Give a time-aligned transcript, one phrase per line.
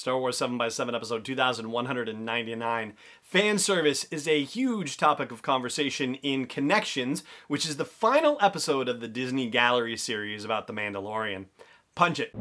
[0.00, 2.94] Star Wars 7x7 episode 2199.
[3.20, 8.88] Fan service is a huge topic of conversation in Connections, which is the final episode
[8.88, 11.48] of the Disney Gallery series about The Mandalorian.
[11.94, 12.32] Punch it.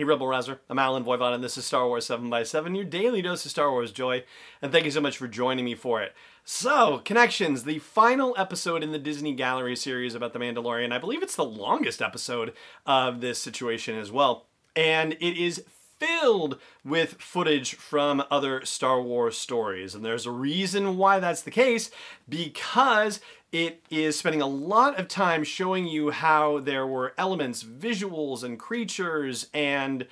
[0.00, 0.62] Hey, Rebel Rouser.
[0.70, 3.92] I'm Allen Voivod, and this is Star Wars 7x7, your daily dose of Star Wars
[3.92, 4.24] joy.
[4.62, 6.14] And thank you so much for joining me for it.
[6.44, 10.92] So, Connections, the final episode in the Disney Gallery series about The Mandalorian.
[10.92, 12.54] I believe it's the longest episode
[12.86, 14.46] of this situation as well.
[14.74, 15.64] And it is
[15.98, 19.94] filled with footage from other Star Wars stories.
[19.94, 21.90] And there's a reason why that's the case
[22.28, 23.20] because
[23.52, 28.58] it is spending a lot of time showing you how there were elements, visuals, and
[28.58, 30.06] creatures, and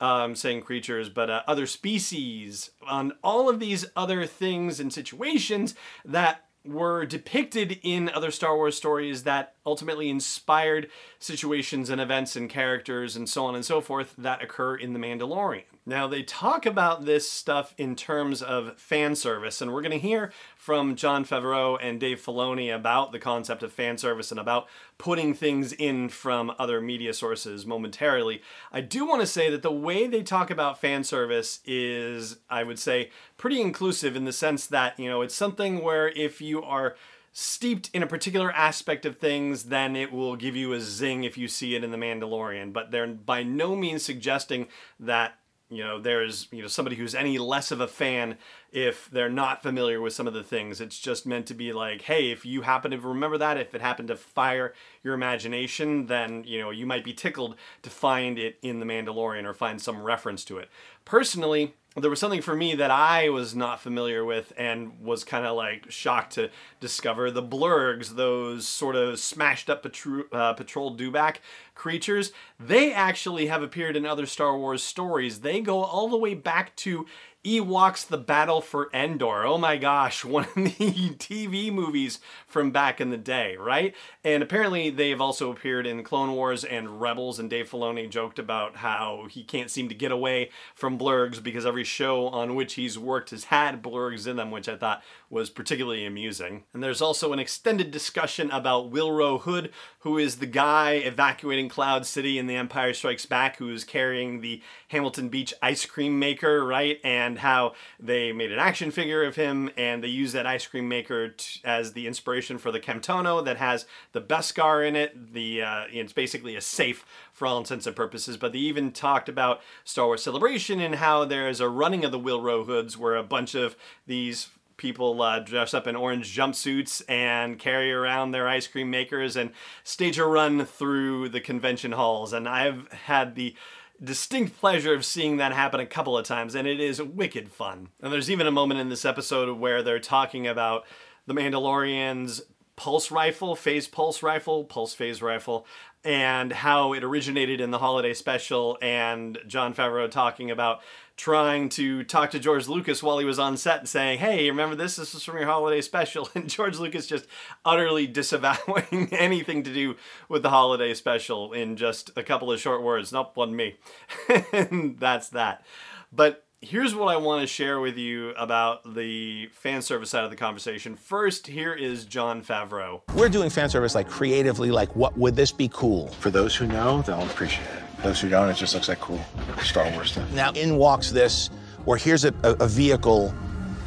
[0.00, 5.74] um, saying creatures, but uh, other species, on all of these other things and situations
[6.04, 12.50] that were depicted in other Star Wars stories that ultimately inspired situations and events and
[12.50, 15.64] characters and so on and so forth that occur in The Mandalorian.
[15.86, 19.98] Now, they talk about this stuff in terms of fan service, and we're going to
[19.98, 24.68] hear from Jon Favreau and Dave Filoni about the concept of fan service and about
[24.98, 28.42] putting things in from other media sources momentarily.
[28.70, 32.62] I do want to say that the way they talk about fan service is, I
[32.62, 36.62] would say, pretty inclusive in the sense that, you know, it's something where if you
[36.62, 36.94] are
[37.32, 41.38] steeped in a particular aspect of things, then it will give you a zing if
[41.38, 42.72] you see it in The Mandalorian.
[42.72, 44.66] But they're by no means suggesting
[44.98, 45.34] that
[45.70, 48.36] you know there's you know somebody who's any less of a fan
[48.72, 50.80] if they're not familiar with some of the things.
[50.80, 53.80] It's just meant to be like hey if you happen to remember that if it
[53.80, 58.58] happened to fire your imagination then you know you might be tickled to find it
[58.62, 60.68] in the mandalorian or find some reference to it.
[61.04, 65.44] Personally there was something for me that I was not familiar with and was kind
[65.44, 70.96] of like shocked to discover the blurgs, those sort of smashed up patrol, uh, patrol
[70.96, 71.38] dewback
[71.74, 72.30] creatures.
[72.60, 75.40] They actually have appeared in other Star Wars stories.
[75.40, 77.06] They go all the way back to
[77.42, 79.46] Ewoks The Battle for Endor.
[79.46, 83.94] Oh my gosh, one of the TV movies from back in the day, right?
[84.22, 88.76] And apparently they've also appeared in Clone Wars and Rebels, and Dave Filoni joked about
[88.76, 92.98] how he can't seem to get away from blurgs because every show on which he's
[92.98, 96.64] worked has had blurgs in them, which I thought was particularly amusing.
[96.74, 102.04] And there's also an extended discussion about Willrow Hood, who is the guy evacuating Cloud
[102.04, 106.98] City in The Empire Strikes Back, who's carrying the Hamilton Beach ice cream maker, right?
[107.02, 110.88] And how they made an action figure of him, and they use that ice cream
[110.88, 115.32] maker t- as the inspiration for the Camtono that has the Beskar in it.
[115.32, 118.36] The uh, it's basically a safe for all intents and purposes.
[118.36, 122.18] But they even talked about Star Wars Celebration and how there's a running of the
[122.18, 123.76] Willrow Hoods where a bunch of
[124.06, 124.48] these
[124.80, 129.50] people uh, dress up in orange jumpsuits and carry around their ice cream makers and
[129.84, 132.32] stage a run through the convention halls.
[132.32, 133.54] And I've had the
[134.02, 137.88] distinct pleasure of seeing that happen a couple of times, and it is wicked fun.
[138.00, 140.84] And there's even a moment in this episode where they're talking about
[141.26, 142.42] the Mandalorian's
[142.80, 145.66] pulse rifle, phase pulse rifle, pulse phase rifle,
[146.02, 150.80] and how it originated in the holiday special, and Jon Favreau talking about
[151.14, 154.74] trying to talk to George Lucas while he was on set and saying, Hey, remember
[154.74, 154.96] this?
[154.96, 156.30] This is from your holiday special.
[156.34, 157.26] And George Lucas just
[157.66, 159.96] utterly disavowing anything to do
[160.30, 163.12] with the holiday special in just a couple of short words.
[163.12, 163.76] Nope, wasn't me.
[164.54, 165.66] and that's that.
[166.10, 170.30] But here's what I want to share with you about the fan service side of
[170.30, 170.94] the conversation.
[170.94, 173.00] First, here is Jon Favreau.
[173.14, 176.08] We're doing fan service like creatively, like what would this be cool?
[176.08, 178.02] For those who know, they'll appreciate it.
[178.02, 179.20] Those who don't, it just looks like cool
[179.62, 180.30] Star Wars stuff.
[180.32, 181.50] Now in walks this,
[181.86, 183.34] or here's a, a, a vehicle.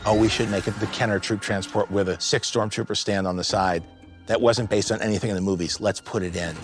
[0.05, 3.37] Oh, we should make it the Kenner troop transport with a six stormtroopers stand on
[3.37, 3.83] the side.
[4.27, 5.79] That wasn't based on anything in the movies.
[5.79, 6.55] Let's put it in.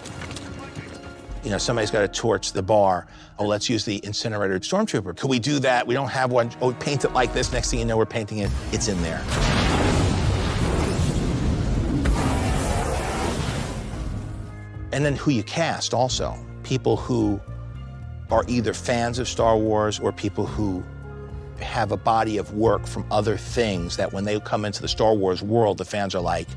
[1.44, 3.07] You know, somebody's got to torch the bar.
[3.38, 5.15] Oh, let's use the incinerator stormtrooper.
[5.15, 5.88] Could we do that?
[5.88, 6.51] We don't have one.
[6.62, 7.53] Oh, paint it like this.
[7.53, 8.51] Next thing you know, we're painting it.
[8.74, 9.24] It's in there.
[14.91, 17.39] And then who you cast also people who
[18.31, 20.83] are either fans of Star Wars or people who
[21.62, 25.13] have a body of work from other things that when they come into the Star
[25.13, 26.47] Wars world, the fans are like,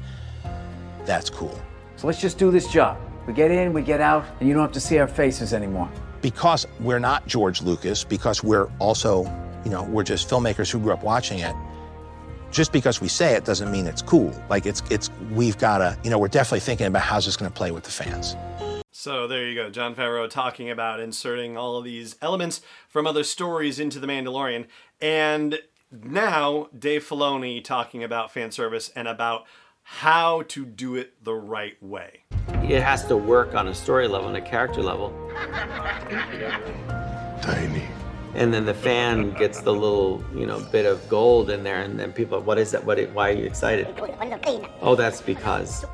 [1.05, 1.61] that's cool.
[1.97, 2.99] So let's just do this job.
[3.27, 5.89] We get in, we get out, and you don't have to see our faces anymore.
[6.21, 9.25] Because we're not George Lucas, because we're also,
[9.65, 11.55] you know, we're just filmmakers who grew up watching it.
[12.51, 14.35] Just because we say it doesn't mean it's cool.
[14.51, 17.51] Like it's it's we've got to, you know, we're definitely thinking about how's this going
[17.51, 18.37] to play with the fans.
[18.91, 23.25] So there you go, Jon Favreau talking about inserting all of these elements from other
[23.25, 24.67] stories into The Mandalorian.
[25.01, 25.61] And
[25.91, 29.45] now Dave Filoni talking about fan service and about
[29.83, 32.25] how to do it the right way.
[32.63, 35.13] It has to work on a story level and a character level.
[37.43, 37.85] Tiny.
[38.35, 42.01] And then the fan gets the little, you know, bit of gold in there, and
[42.01, 42.83] then people, what is that?
[42.85, 42.99] What?
[43.11, 43.89] Why are you excited?
[44.81, 45.85] Oh, that's because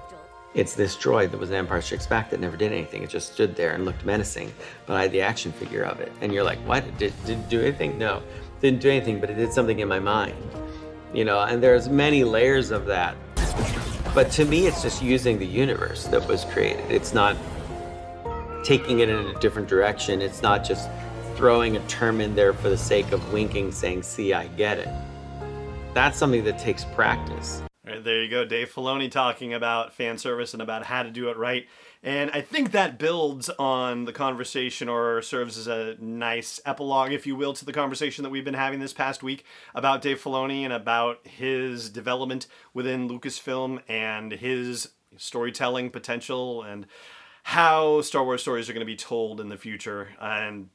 [0.55, 3.03] it's this droid that was an Empire Strikes Back that never did anything.
[3.03, 4.53] It just stood there and looked menacing,
[4.87, 6.85] but I had the action figure of it, and you're like, what?
[6.99, 7.99] Did did it do anything?
[7.99, 8.23] No,
[8.61, 10.37] didn't do anything, but it did something in my mind,
[11.13, 11.41] you know.
[11.41, 13.17] And there's many layers of that.
[14.15, 16.91] But to me, it's just using the universe that was created.
[16.91, 17.37] It's not
[18.65, 20.21] taking it in a different direction.
[20.21, 20.89] It's not just
[21.37, 24.89] throwing a term in there for the sake of winking, saying, see, I get it.
[25.95, 27.63] That's something that takes practice.
[27.89, 31.31] Right, there you go, Dave Filoni talking about fan service and about how to do
[31.31, 31.67] it right.
[32.03, 37.27] And I think that builds on the conversation or serves as a nice epilogue, if
[37.27, 39.45] you will, to the conversation that we've been having this past week
[39.75, 46.87] about Dave Filoni and about his development within Lucasfilm and his storytelling potential and
[47.45, 50.09] how Star Wars stories are going to be told in the future.
[50.21, 50.69] And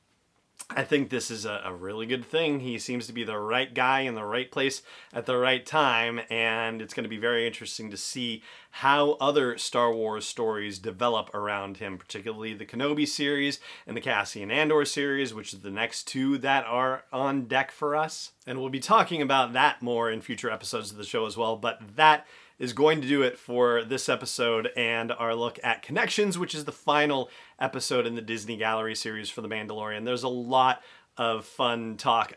[0.75, 2.59] I think this is a, a, really good thing.
[2.59, 4.81] He seems to be the right guy in the right place
[5.13, 8.41] at the right time, and it's going to be very interesting to see
[8.71, 14.49] how other Star Wars stories develop around him, particularly the Kenobi series and the Cassian
[14.49, 18.31] Andor series, which is the next two that are on deck for us.
[18.47, 21.55] And we'll be talking about that more in future episodes of the show as well,
[21.55, 22.25] but that
[22.59, 26.65] is going to do it for this episode and our look at Connections, which is
[26.65, 27.29] the final
[27.59, 30.05] episode in the Disney Gallery series for The Mandalorian.
[30.05, 30.81] There's a lot
[31.17, 32.33] of fun talk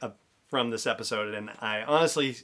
[0.49, 2.37] from this episode, and I honestly,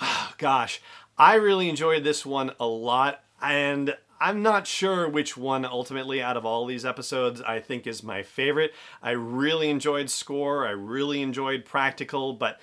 [0.00, 0.80] oh gosh,
[1.18, 6.36] I really enjoyed this one a lot, and I'm not sure which one ultimately out
[6.36, 8.72] of all these episodes I think is my favorite.
[9.02, 12.60] I really enjoyed score, I really enjoyed practical, but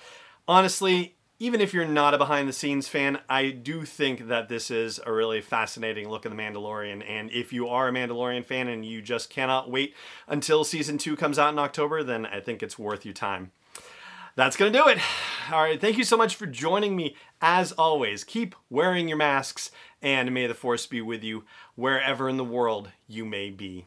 [0.48, 4.70] honestly, even if you're not a behind the scenes fan, I do think that this
[4.70, 7.04] is a really fascinating look at The Mandalorian.
[7.08, 9.94] And if you are a Mandalorian fan and you just cannot wait
[10.28, 13.50] until season two comes out in October, then I think it's worth your time.
[14.36, 14.98] That's going to do it.
[15.52, 15.80] All right.
[15.80, 17.16] Thank you so much for joining me.
[17.40, 19.70] As always, keep wearing your masks
[20.02, 21.44] and may the force be with you
[21.74, 23.86] wherever in the world you may be